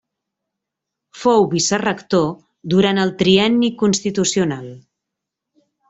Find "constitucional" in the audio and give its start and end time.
3.85-4.69